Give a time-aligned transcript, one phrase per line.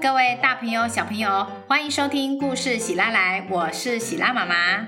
[0.00, 4.86] 各位大朋友、小朋友，欢迎收听故事喜拉来，我是喜拉妈妈。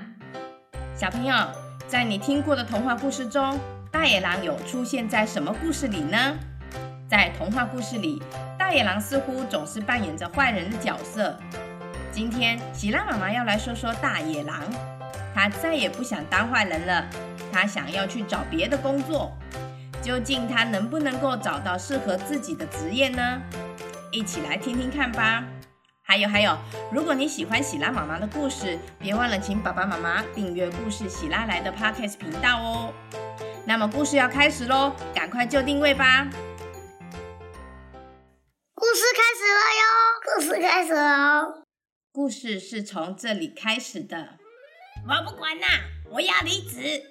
[0.95, 1.35] 小朋友，
[1.89, 3.59] 在你听过的童话故事中，
[3.91, 6.17] 大野狼有出现在什么故事里呢？
[7.09, 8.21] 在童话故事里，
[8.57, 11.37] 大野狼似乎总是扮演着坏人的角色。
[12.09, 14.61] 今天，喜拉妈妈要来说说大野狼。
[15.35, 17.05] 他再也不想当坏人了，
[17.51, 19.37] 他想要去找别的工作。
[20.01, 23.41] 究竟他能不能够找到适合自己的职业呢？
[24.17, 25.45] 一起来听听看吧。
[26.01, 26.57] 还有还有，
[26.91, 32.93] 如果你喜欢喜拉妈妈的故事，别忘了请爸爸妈妈订阅故事喜拉来的 Podcast 频道哦。
[33.67, 36.27] 那么故事要开始喽，赶快就定位吧。
[38.73, 39.85] 故事开始了哟，
[40.25, 41.63] 故事开始了。
[42.11, 44.39] 故事是从这里开始的。
[45.07, 45.67] 我不管啦，
[46.09, 47.03] 我要离职。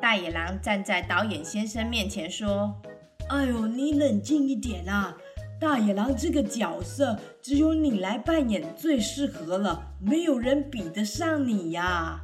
[0.00, 2.80] 大野狼站在导演先生面前说
[3.28, 5.16] ：“哎呦，你冷静一点啊！
[5.60, 12.20] 大野狼这个角色只有你来扮演最适合了，没有人比得上你呀！”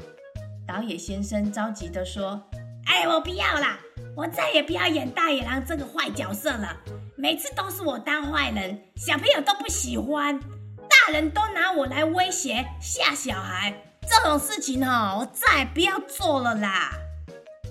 [0.67, 2.43] 导演先生着急地说
[2.89, 3.79] ：“哎，我不要啦，
[4.17, 6.77] 我再也不要演大野狼这个坏角色了。
[7.15, 10.41] 每次都是我当坏人，小朋友都不喜欢，
[10.89, 13.75] 大人都拿我来威胁吓小孩，
[14.09, 16.91] 这种事情哦，我再也不要做了啦。”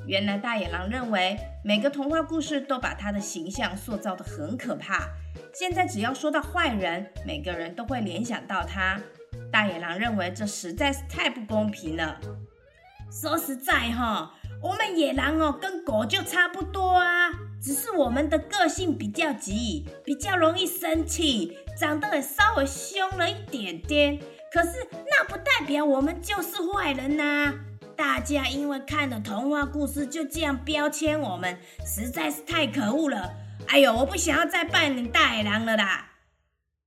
[0.08, 5.08] 原来大野狼认为每个童话故事都把他的形象塑造得很可怕。
[5.54, 9.00] 现在只要说到坏人，每个人都会联想到他。
[9.52, 12.20] 大野狼认为这实在是太不公平了。
[13.12, 24.20] 说实在哈，我们野狼哦跟狗就差不多啊，只是我们的个性比较急，比较容易生气，长得也稍微凶了一点点。
[24.52, 27.54] 可是那不代表我们就是坏人呐。
[27.96, 33.34] 大家因为看了童话故事就这样标签我们，实在是太可恶了！
[33.68, 36.12] 哎呦，我不想要再扮演大野狼了啦！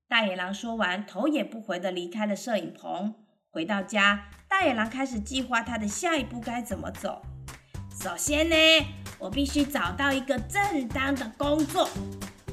[0.08, 3.14] 大野狼说完，头也不回的离开了摄影棚。
[3.50, 7.22] 回到家，大野狼开始计划他的下一步该怎么走。
[8.02, 8.56] 首先呢，
[9.18, 11.88] 我必须找到一个正当的工作。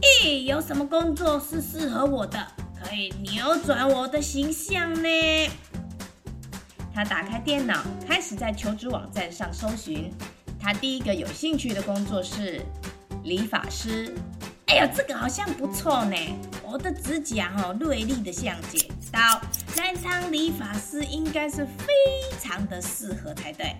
[0.02, 2.48] 咦，有什么工作是适合我的，
[2.82, 5.10] 可以扭转我的形象呢？
[6.96, 10.10] 他打开电脑，开始在求职网站上搜寻。
[10.58, 12.62] 他第一个有兴趣的工作是
[13.24, 14.16] 理发师。
[14.68, 16.16] 哎呀，这个好像不错呢！
[16.64, 19.20] 我的指甲哦锐利的像剪刀，
[19.76, 21.94] 来当理发师应该是非
[22.40, 23.76] 常的适合才对。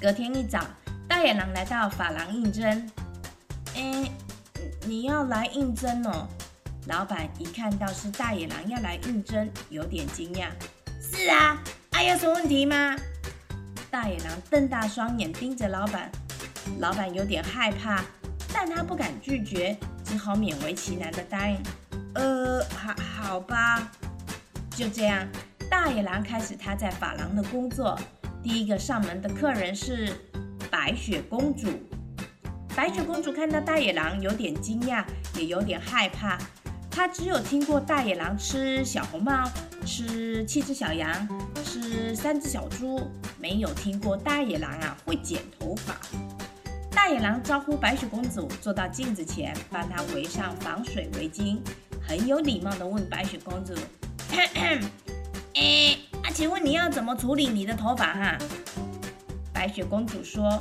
[0.00, 0.64] 隔天一早，
[1.06, 2.90] 大野狼来到发廊应征。
[3.76, 4.10] 哎，
[4.86, 6.26] 你要来应征哦？
[6.86, 10.46] 老板一看到是大野狼要来应征，有点惊讶。
[11.02, 11.62] 是啊。
[11.98, 12.94] 还有什么问题吗？
[13.90, 16.08] 大野狼瞪大双眼盯着老板，
[16.78, 18.04] 老板有点害怕，
[18.54, 21.60] 但他不敢拒绝，只好勉为其难的答应。
[22.14, 23.90] 呃，好好吧。
[24.70, 25.26] 就这样，
[25.68, 27.98] 大野狼开始他在发廊的工作。
[28.44, 30.16] 第一个上门的客人是
[30.70, 31.66] 白雪公主。
[32.76, 35.04] 白雪公主看到大野狼，有点惊讶，
[35.34, 36.38] 也有点害怕。
[36.92, 39.50] 她只有听过大野狼吃小红帽。
[39.86, 41.10] 吃七只小羊，
[42.14, 45.96] 三只小猪，没有听过大野狼啊会剪头发。
[46.90, 51.58] 大野狼招呼白雪公主坐到镜子前，帮她围上防水围巾，
[52.06, 53.74] 很有礼貌的问白雪公主
[54.30, 54.84] ：“咳 咳
[55.54, 58.38] 哎，啊，请问你要怎么处理你的头发哈？”
[59.52, 60.58] 白雪公主说：“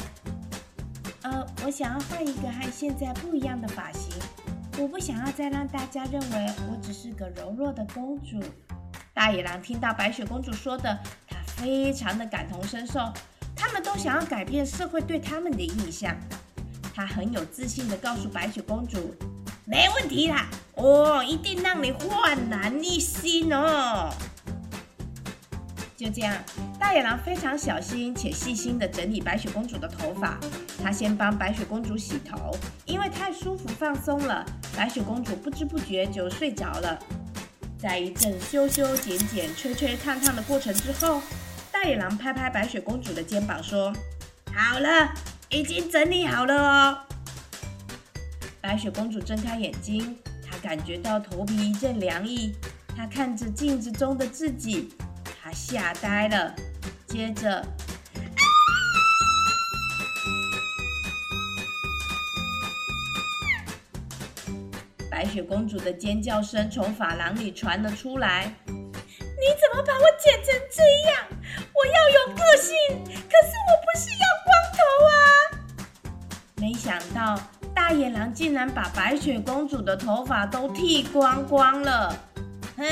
[1.24, 4.14] 呃，我想要换一个和现在不一样的发型，
[4.78, 8.40] 我不想要再让大家认为我只是个柔弱的公主。”
[9.14, 11.00] 大野狼听到白雪公主说的，
[11.58, 13.12] 非常的感同身受。
[13.56, 16.16] 他们都想要改变社会对他们的印象。
[16.96, 19.14] 他很有自信的告诉白雪公主
[19.66, 24.10] ：“没问题啦，我一定让你焕然一新哦。”
[25.98, 26.38] 就这样，
[26.80, 30.40] 大野狼非常小心且细心的整理白雪公主的头发。
[30.84, 37.00] 他先帮白雪公主洗头，因为太舒服放松了，白雪公主不知不觉就睡着了。
[37.80, 41.20] 在一阵修修剪剪、吹吹烫烫的过程之后，
[41.80, 43.94] 大野狼拍拍白雪公主的肩膀说
[44.52, 45.14] ：“好了，
[45.50, 46.98] 已经整理好了哦。”
[48.60, 52.56] 白雪公主睁开眼睛，她感觉到头皮一阵凉意。
[52.96, 54.90] 她看着镜子中的自己，
[55.44, 56.56] 她吓呆了。
[57.06, 57.64] 接着，
[65.12, 68.52] 白雪公主的尖叫声从发廊里传了出来。
[68.66, 71.24] “你怎么把我剪成这样？
[71.88, 75.16] 要有个性，可是我不是要光头啊！”
[76.56, 77.40] 没想到，
[77.74, 82.16] 大野狼竟然把白雪公主的头发都剃光光了。
[82.78, 82.84] 哼，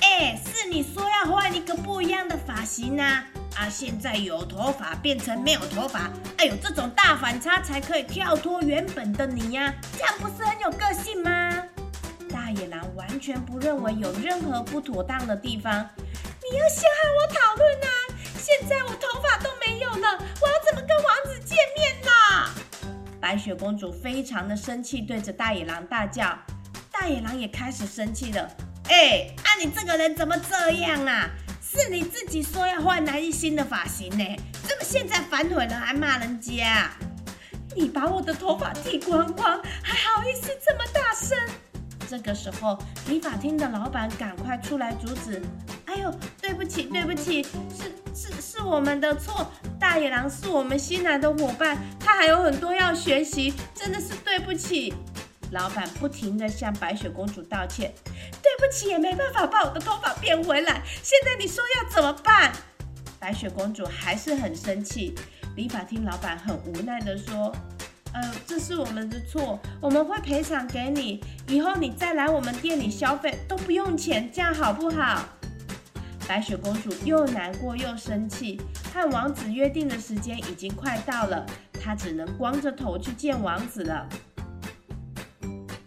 [0.00, 3.24] 哎，是你说要换一个不一样的发型啊！
[3.56, 11.62] 啊，现在有头发变成没有头发，哎呦，这种大反差才可以跳脱原本的你呀，这样不是很有个性吗？
[12.30, 15.86] 大野狼完全不认为有任何不妥当的地方。
[16.40, 17.88] 你要先和我讨论啊！
[18.42, 22.90] 现在我头发都没有了，我要怎么跟王子见面呢？
[23.20, 26.36] 白雪公主非常的生气，对着大野狼大叫。
[26.90, 28.50] 大野狼也开始生气了。
[28.88, 31.30] 哎，啊，你这个人怎么这样啊？
[31.62, 34.36] 是你自己说要换来一新的发型呢，
[34.66, 36.90] 怎么现在反悔了还骂人家？
[37.76, 41.38] 你把我的头发剃光光，还好意思这么大声？
[42.10, 45.40] 这个时候，理发厅的老板赶快出来阻止。
[45.86, 49.50] 哎呦，对不起，对不起，是是是我们的错。
[49.78, 54.94] 大野狼是我们新来的伙伴，他还有很多要学习，真的是对不起。
[55.50, 57.92] 老板不停地向白雪公主道歉，
[58.42, 60.82] 对不起也没办法把我的头发变回来。
[61.02, 62.52] 现在你说要怎么办？
[63.18, 65.14] 白雪公主还是很生气。
[65.54, 67.54] 理发厅老板很无奈地说
[68.14, 71.22] ：“呃，这是我们的错，我们会赔偿给你。
[71.46, 75.22] 以后你再来我们店里消费都不用钱，这样好不好？”
[76.32, 78.58] 白雪公主又难过又生气，
[78.94, 81.44] 和王子约定的时间已经快到了，
[81.78, 84.08] 她只能光着头去见王子了。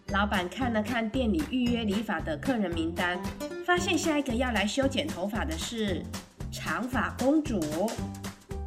[0.09, 3.19] 老板看了看店里预约理发的客人名单，
[3.65, 6.03] 发现下一个要来修剪头发的是
[6.51, 7.59] 长发公主。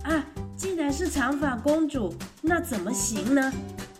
[0.03, 0.27] 啊，
[0.57, 3.53] 既然是长发公主，那怎么行呢？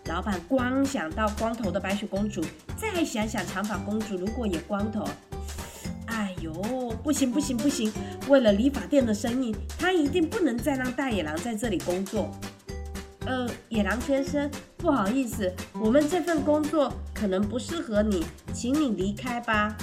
[0.07, 2.43] 老板光想到光头的白雪公主，
[2.75, 5.07] 再想想长发公主如果也光头，
[6.41, 6.51] 呦，
[7.03, 7.91] 不行不行不行！
[8.27, 12.31] 为了理发店的生意，他一定不能再让大野狼在这里工作。
[13.25, 19.75] 呃，野狼先生，不好意思，我们这份工作可能不适合你，请你离开吧。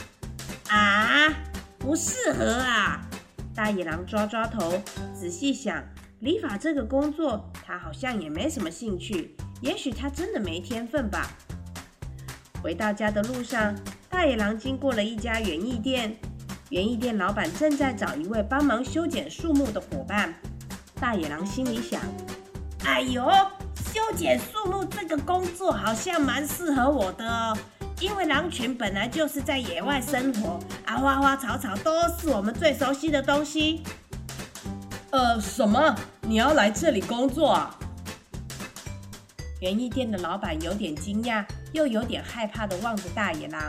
[0.69, 1.33] 啊，
[1.79, 3.07] 不适合啊！
[3.55, 4.83] 大野狼抓抓头，
[5.15, 5.83] 仔细想，
[6.21, 11.31] 理发这个工作他好像也没什么兴趣，也许他真的没天分吧。
[12.63, 13.77] 回到家的路上，
[14.11, 16.17] 大野狼经过了一家园艺店，
[16.71, 20.35] 园艺店老板正在找一位帮忙修剪树木的伙伴。
[21.01, 22.01] 大野狼心里想。
[22.85, 23.25] 哎呦，
[23.93, 27.57] 修剪树木这个工作好像蛮适合我的哦，
[28.01, 33.83] 因为狼群本来就是在野外生活，啊，花花草草都是我们最熟悉的东西。
[35.11, 35.95] 呃，什么？
[36.23, 37.79] 你要来这里工作啊？
[39.61, 43.63] 园艺店的老板有点惊讶，又有点害怕的望着大野狼。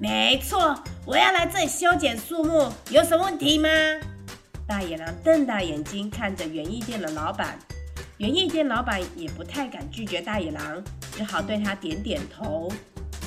[0.00, 0.74] 没错，
[1.06, 3.68] 我要来这里修剪树木，有什么问题吗？
[4.66, 7.56] 大野狼瞪大眼睛看着园艺店的老板。
[8.18, 10.82] 园艺店老板也不太敢拒绝大野狼，
[11.12, 12.70] 只好对他点点头。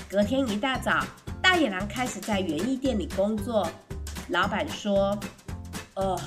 [0.09, 1.05] 隔天一大早，
[1.41, 3.67] 大野狼开始在园艺店里工作。
[4.27, 5.17] 老板说
[5.95, 6.19] ：“哦，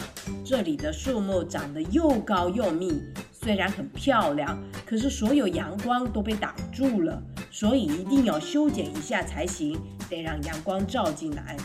[0.43, 9.79] 这里的树木长得又高又密，虽然很漂亮，可是所有阳光都被挡住了，所以一定要修剪一下才行，
[10.11, 11.57] 得让阳光照进来。”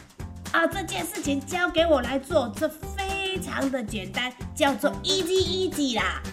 [0.54, 6.24] 啊，这件事情交给我来做，这非常的简单，叫做 easy easy 啦。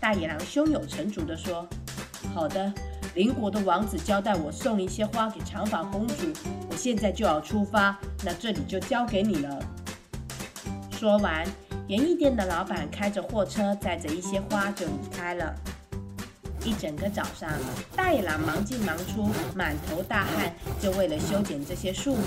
[0.00, 1.68] 大野狼胸有成竹地说
[2.34, 2.72] ：“好的，
[3.14, 6.32] 邻国的王子交代我送一些花给长发公主，
[6.70, 7.94] 我现在就要出发，
[8.24, 9.62] 那这里就交给你了。”
[10.90, 11.44] 说完，
[11.88, 15.54] 园艺店的老板开着货车，载着一些花就离开了。
[16.64, 17.50] 一整个早上，
[17.96, 22.22] 大野狼忙进忙出，满头大汗，就为了修剪这些树木。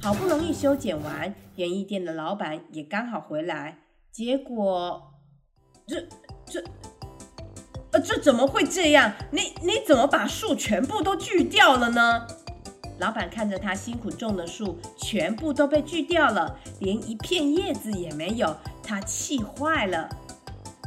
[0.00, 3.78] 好不容易修剪完，园艺店的老板也刚好回来，
[4.10, 5.12] 结果，
[5.86, 6.08] 这
[6.44, 6.62] 这。
[7.92, 9.12] 呃，这怎么会这样？
[9.30, 12.26] 你你怎么把树全部都锯掉了呢？
[12.98, 20.08] 老板看着他辛苦种的树全部都被锯掉了，连一片叶子也没有，他气坏了。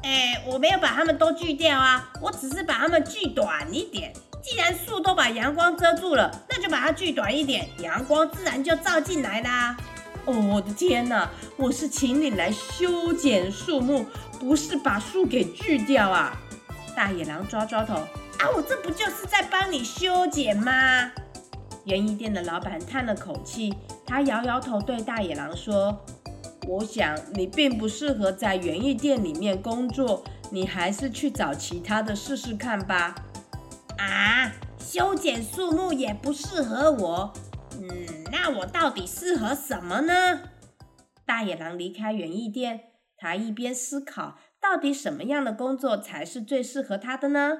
[0.05, 4.13] 哎，我没有把它们都锯掉啊，我只是把它们锯短一点。
[4.43, 9.75] 既然树都把阳光遮住了，那就把它锯短一点，阳光自然就照进来啦。
[10.25, 11.27] 哦，我的天哪！
[11.57, 14.05] 我是请你来修剪树木，
[14.39, 16.37] 不是把树给锯掉啊！
[16.95, 18.49] 大野狼抓抓头啊！
[18.55, 21.11] 我这不就是在帮你修剪吗？
[21.85, 23.73] 园艺店的老板叹了口气，
[24.05, 25.99] 他摇摇头对大野狼说
[26.67, 33.15] ：“我想你并不适合在园艺店里面工作，你还是去找其他的试试看吧。”
[33.97, 37.33] 啊，修剪树木也不适合我。
[37.79, 37.89] 嗯，
[38.31, 40.41] 那我到底适合什么呢？
[41.25, 42.81] 大野狼离开园艺店，
[43.17, 44.37] 他一边思考。
[44.61, 47.51] 到底什么样的工作才是最适合他的呢？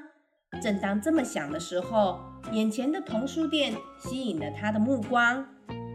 [0.62, 2.20] 正当这么想的时候，
[2.52, 5.48] 眼前的童书店吸引了他的目光。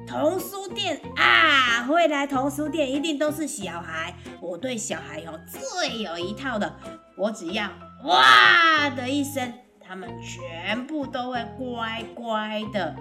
[0.07, 4.15] 童书店啊，会来童书店一定都是小孩。
[4.41, 6.75] 我对小孩有最有一套的，
[7.17, 7.71] 我只要
[8.05, 12.97] 哇的一声，他们全部都会乖乖的。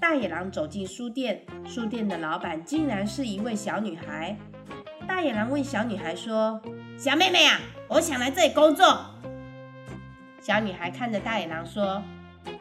[0.00, 4.36] 大野狼走进书店，书店的老板竟然是一位小女孩。
[5.08, 6.60] 大野狼问小女孩说
[6.98, 9.06] ：“小妹妹啊，我想来这里工作。”
[10.42, 12.02] 小女孩看着大野狼说：“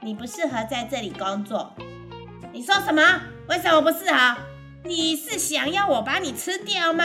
[0.02, 1.74] 你不适合在这里工作。”
[2.54, 3.02] 你说什么？
[3.48, 4.38] 为什么不适合？
[4.84, 7.04] 你是想要我把你吃掉吗？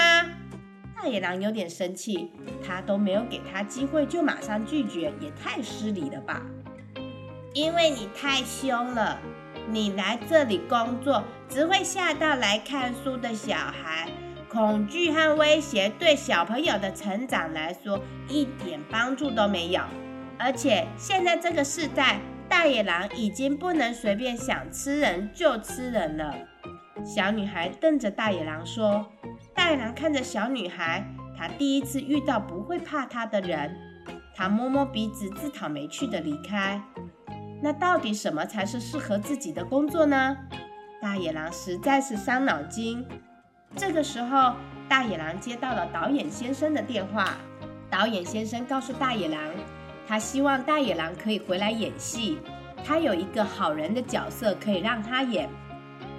[0.96, 2.30] 大野狼有点生气，
[2.66, 6.42] 他都没有给他机会就马上拒绝，也太失礼了吧！
[7.52, 9.18] 因为你太凶了，
[9.68, 14.08] 你来这里工作只会吓到来看书的小孩，
[14.48, 19.82] 恐惧和威胁对小朋友的成长来说一点帮助都没有。
[20.38, 22.18] 而且现在这个时代，
[22.50, 26.34] 大野狼已经不能随便想吃人就吃人了。
[27.04, 29.06] 小女孩瞪着大野狼说
[29.54, 31.02] ：“大野狼看着小女孩，
[31.38, 33.74] 他第一次遇到不会怕他的人。
[34.34, 36.82] 他摸摸鼻子，自讨没趣的离开。
[37.62, 40.36] 那到底什么才是适合自己的工作呢？
[41.00, 43.06] 大野狼实在是伤脑筋。
[43.76, 44.54] 这个时候，
[44.88, 47.36] 大野狼接到了导演先生的电话。
[47.88, 49.40] 导演先生告诉大野狼，
[50.10, 52.40] 他希望大野狼可以回来演戏。
[52.84, 55.48] 他有一个好人的角色可以让他演。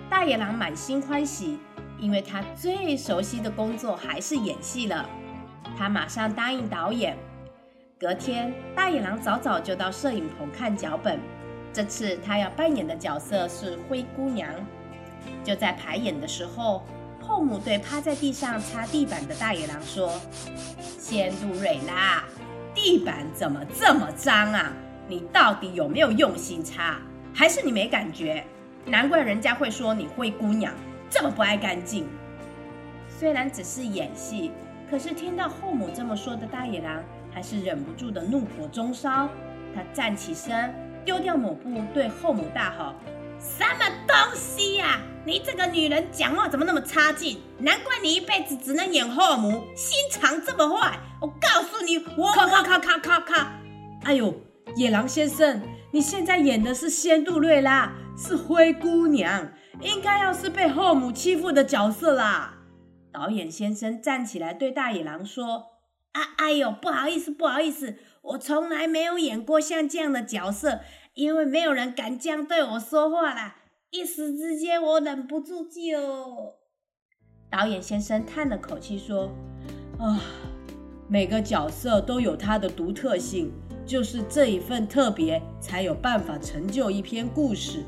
[0.10, 1.60] 大野狼满心欢喜，
[2.00, 5.10] 因为他最熟悉的工作还是演戏了。
[5.78, 7.18] 他马上答应导演。
[8.00, 11.20] 隔天，大野狼早早就到摄影棚看脚本。
[11.74, 14.50] 这次他要扮演的角色是灰姑娘。
[15.44, 16.86] 就在排演的时候，
[17.20, 20.18] 后母对趴在地上擦地板的大野狼说
[20.80, 22.24] ：“仙杜瑞拉，
[22.84, 24.74] 地板怎么这么脏啊？
[25.08, 26.98] 你到底有没有用心擦，
[27.32, 28.44] 还是你没感觉？”
[28.88, 30.74] 难怪人家会说你灰姑娘
[31.08, 32.08] 这么不爱干净。
[33.08, 34.52] 虽然只是演戏，
[34.90, 39.30] 可是听到后母这么说的大野狼还是忍不住的怒火中烧。
[39.76, 40.74] 他站起身，
[41.06, 42.96] 丢掉抹布，对后母大吼
[43.40, 45.00] ：“什么东西呀！
[45.24, 47.40] 你这个女人讲话怎么那么差劲？
[47.60, 51.00] 难怪你一辈子只能演后母，心肠这么坏！
[51.22, 52.32] 我告诉你，我……
[52.34, 53.62] 咔咔咔咔咔咔！
[54.04, 54.34] 哎呦，
[54.76, 55.62] 野狼先生，
[55.92, 62.56] 你现在演的是仙杜瑞拉。”是灰姑娘，应该要是被后母欺负的角色啦。
[63.12, 65.68] 导演先生站起来对大野狼说
[66.12, 70.82] ：“啊，哎呦，不好意思，不好意思，我从来没有演过像这样的角色，
[71.14, 73.56] 因为没有人敢这样对我说话啦。
[73.92, 76.56] 一时之间，我忍不住就……”
[77.52, 79.30] 导演先生叹了口气说
[80.00, 80.22] ：“啊，
[81.10, 83.52] 每个角色都有它的独特性，
[83.86, 87.84] 就是这一份特别，才有办法成就一篇故事。”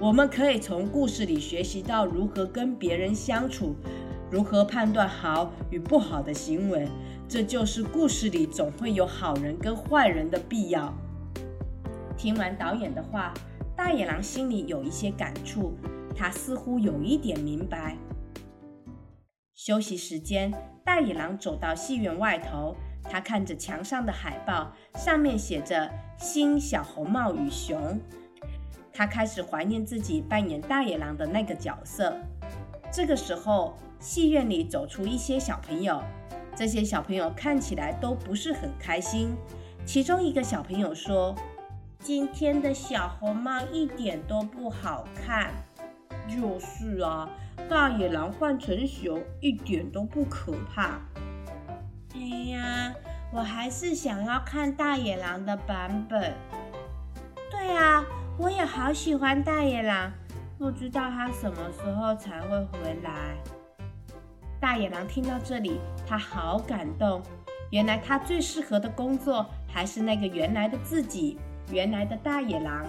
[0.00, 3.74] 我们可以从故事里学习到如何跟别人相处，
[4.30, 6.86] 如何判断好与不好的行为。
[7.28, 10.94] 这就是故事里总会有好人跟坏人的必要。
[12.16, 13.34] 听完导演的话，
[13.78, 15.72] 大野狼心里有一些感触，
[16.16, 17.96] 他似乎有一点明白。
[19.54, 20.52] 休息时间，
[20.84, 28.00] 大野狼走到戏院外头，他看着墙上的海报，上面写着“新小红帽与熊”。
[28.92, 32.16] 他开始怀念自己扮演大野狼的那个角色。
[32.90, 36.02] 这个时候，戏院里走出一些小朋友，
[36.56, 39.36] 这些小朋友看起来都不是很开心。
[39.86, 41.32] 其中一个小朋友说
[42.08, 45.52] ：“今天的小红帽一点都不好看。
[46.26, 47.28] ”“就是啊，
[47.68, 50.98] 大野狼换成熊一点都不可怕。
[52.16, 52.94] ”“哎呀，
[53.30, 56.32] 我还是想要看大野狼的版本。
[57.52, 58.02] ”“对啊。”
[58.40, 60.10] 我也好喜欢大野狼，
[60.56, 63.36] 不知道他什么时候才会回来。
[64.58, 67.20] 大野狼听到这里，他好感动。
[67.70, 71.38] 原来他最适合的工作还是那个原来的自己，
[71.70, 72.86] 原来的大野狼。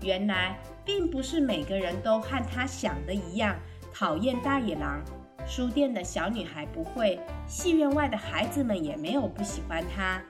[0.00, 3.56] 原来并不是每个人都和他想的一样
[3.92, 5.02] 讨厌大野狼。
[5.46, 10.20] 书店的小女孩不会，戏院外的孩子们也没有不喜欢他。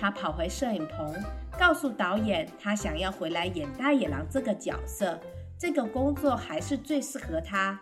[0.00, 1.14] 他跑回摄影棚。
[1.58, 5.20] 告诉导演，他想要回来演大野狼这个角色，
[5.58, 7.78] 这个工作还是最适合他。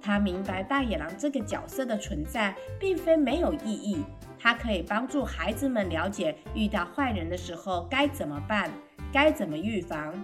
[0.00, 4.04] 他明白大野狼这个角色的存在并非没有意义，
[4.38, 8.70] 他可以帮助孩子们了解遇到坏人的时候该怎么办，
[9.12, 10.14] 该怎么预防。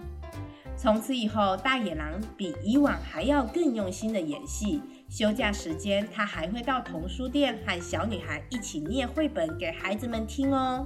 [0.77, 4.81] 从此以后，大野狼比以往还要更用心的演戏。
[5.07, 10.85] 休假时间，他还会到童书店和小女孩一起念绘本给孩子们听哦。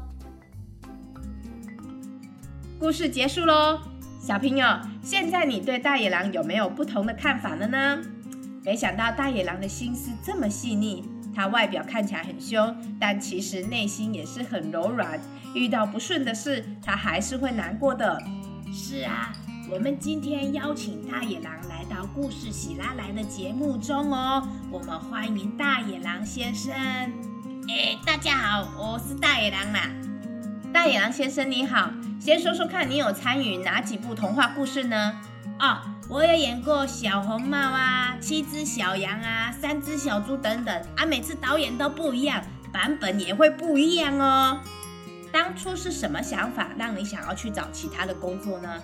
[2.79, 3.79] 故事结束喽。
[4.21, 4.67] 小朋友，
[5.01, 8.01] 现在你对大野狼有没有不同的看法了呢？
[8.63, 11.03] 没想到大野狼的心思这么细腻，
[11.39, 15.17] 它外表看起来很凶，但其实内心也是很柔软。
[15.55, 18.21] 遇到不顺的事，它还是会难过的。
[18.73, 19.31] 是啊，
[19.71, 24.45] 我们今天邀请大野狼来到故事喜拉来的节目中哦。
[24.69, 26.73] 我们欢迎大野狼先生。
[26.73, 29.89] 哎，大家好，我是大野狼啦。
[30.73, 35.21] 大野狼先生你好，先说说看你有参与哪几部童话故事呢？
[35.59, 44.59] 哦，我有演过小红帽啊、七只小羊啊、三只小猪等等啊，每次导演都不一样，版本也会不一样哦。
[45.33, 48.81] 当初是什么想法让你想要去找其他的工作呢？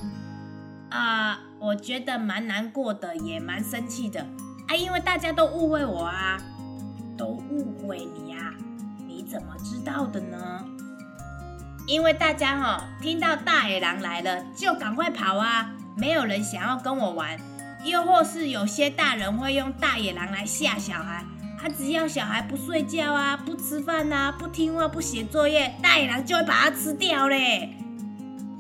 [0.90, 4.20] 啊，我觉得蛮难过的，也蛮生气的
[4.68, 6.38] 啊，因为大家都误会我啊，
[7.18, 8.54] 都误会你呀？
[9.08, 10.66] 你怎么知道的呢？
[11.88, 17.38] 因为大家哈听到大野狼来了就赶快跑啊，没有人想要跟我玩，
[17.84, 21.24] 又或是有些大人会用大野狼来吓小孩，
[21.62, 27.78] 他只要小孩不睡觉啊、不吃饭呐、不听话、不写作业，大野狼就会把它吃掉嘞。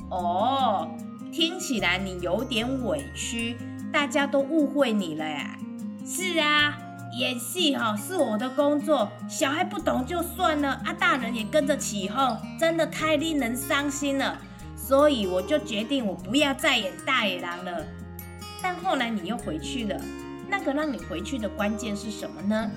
[0.09, 0.89] 哦，
[1.31, 3.57] 听起来你有点委屈，
[3.91, 5.57] 大家都误会你了呀。
[6.05, 6.79] 是啊。
[7.17, 14.37] 演戏哈是我的工作，小孩不懂就算了啊，大人也跟着起哄，真的太令人伤心了。
[14.87, 17.83] 所以我就决定我不要再演大野狼了。
[18.61, 19.99] 但后来你又回去了，
[20.47, 22.69] 那个让你回去的关键是什么呢？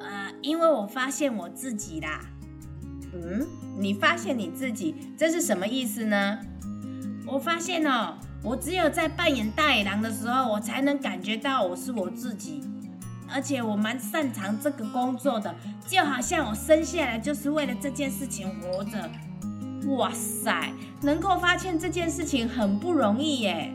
[0.00, 2.20] 呃，因为我发现我自己啦。
[3.14, 3.46] 嗯，
[3.78, 6.38] 你发现你自己，这是什么意思呢？
[7.26, 12.62] 我发现哦，我只有在扮演大野狼的时候，我才能感觉到我是我自己。
[13.34, 15.54] 而且我蛮擅长这个工作的，
[15.86, 19.10] 就好像我生下来就是为了这件事情活着。
[19.88, 23.72] 哇塞，能够发现这件事情很不容易耶。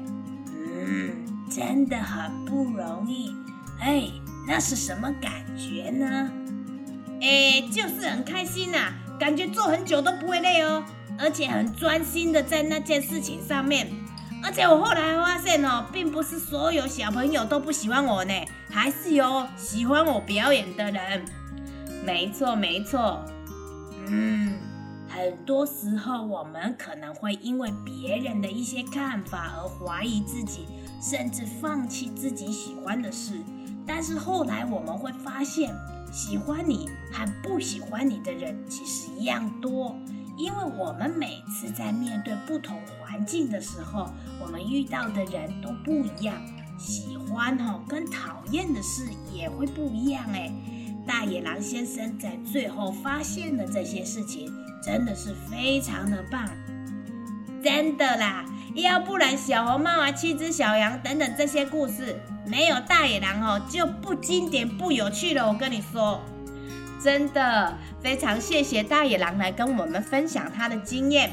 [0.48, 1.12] 嗯，
[1.50, 3.36] 真的很不容易。
[3.80, 4.04] 哎，
[4.48, 6.32] 那是什么感觉呢？
[7.22, 10.84] 哎，就是很开心呐，感觉做很久都不会累哦，
[11.20, 13.88] 而且很专心的在那件事情上面。
[14.44, 18.34] 而且我后来发现哦，并不是所有小朋友都不喜欢我呢，
[18.70, 21.26] 还是有喜欢我表演的人。
[22.06, 23.26] 没错，没错。
[24.08, 24.54] 嗯，
[25.18, 30.68] 很多时候我们可能会因为别人的一些看法而怀疑自己，
[31.02, 33.34] 甚至放弃自己喜欢的事。
[33.84, 35.74] 但是后来我们会发现，
[36.14, 39.96] 喜欢你和不喜欢你的人其实一样多。
[40.38, 44.08] 因为我们每次在面对不同环境的时候，
[44.40, 46.40] 我们遇到的人都不一样，
[46.78, 50.54] 喜欢哈跟讨厌的事也会不一样哎。
[51.08, 56.50] 大野狼先生在最后发现的这些事情，真的是非常的棒，
[57.64, 58.46] 真的啦！
[58.76, 65.48] 要不然小红帽啊、七只小羊等等这些故事，没有大野狼哦，就不经典不有趣了。
[65.48, 66.22] 我跟你说。
[67.00, 71.32] 真的非常谢谢大野狼来跟我们分享他的经验。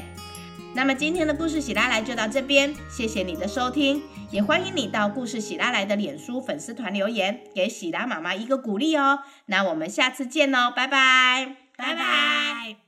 [0.75, 9.21] 那么今天的故事喜拉来就到这边，谢谢你的收听，也欢迎你到故事喜拉来的脸书粉丝团留言，给喜拉妈妈一个鼓励哦。
[9.47, 12.84] 那我们下次见喽，拜拜，拜拜。